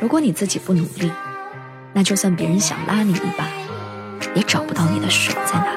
[0.00, 1.12] 如果你自己不努力
[1.92, 3.46] 那就算别人想拉你一把
[4.34, 5.69] 也找不到你的手在哪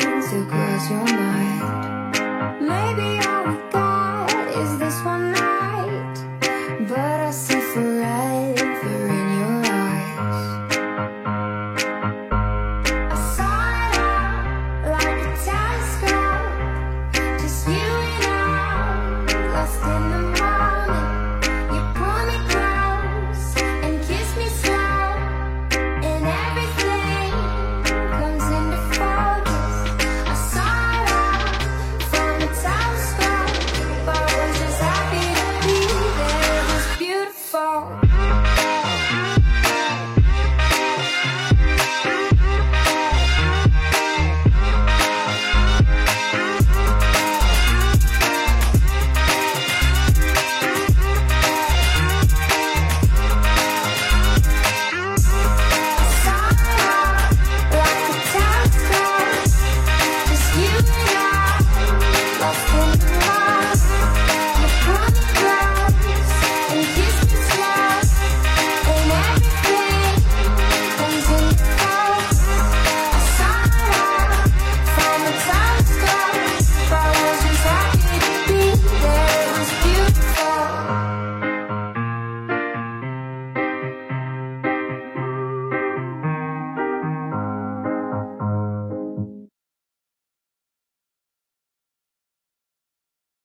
[0.00, 2.60] still cross your mind.
[2.60, 3.33] Maybe I